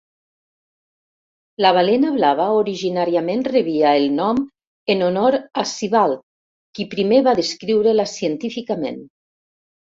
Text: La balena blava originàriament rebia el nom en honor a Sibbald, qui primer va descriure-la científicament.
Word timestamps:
La 1.65 1.71
balena 1.77 2.13
blava 2.15 2.47
originàriament 2.61 3.45
rebia 3.49 3.93
el 3.99 4.07
nom 4.15 4.41
en 4.95 5.05
honor 5.11 5.39
a 5.65 5.69
Sibbald, 5.75 6.25
qui 6.79 6.89
primer 6.97 7.23
va 7.31 7.39
descriure-la 7.45 8.11
científicament. 8.17 9.03